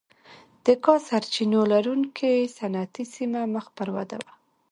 [0.65, 4.31] د کا سرچینو لرونکې صنعتي سیمه مخ پر وده وه.